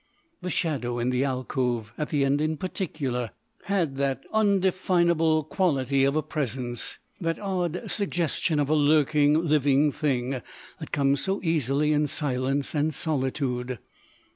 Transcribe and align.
The 0.41 0.49
shadow 0.49 0.97
in 0.97 1.11
the 1.11 1.23
alcove, 1.23 1.93
at 1.95 2.09
the 2.09 2.25
end 2.25 2.41
in 2.41 2.57
particular, 2.57 3.29
had 3.65 3.97
that 3.97 4.23
undefinable 4.33 5.43
quality 5.43 6.05
of 6.05 6.15
a 6.15 6.23
presence, 6.23 6.97
that 7.19 7.37
odd 7.37 7.79
suggestion 7.85 8.59
of 8.59 8.67
a 8.71 8.75
lurking 8.75 9.35
living 9.47 9.91
thing, 9.91 10.41
that 10.79 10.91
comes 10.91 11.21
so 11.21 11.39
easily 11.43 11.93
in 11.93 12.07
silence 12.07 12.73
and 12.73 12.91
solitude. 12.95 13.77